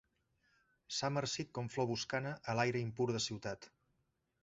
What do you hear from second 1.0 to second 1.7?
marcit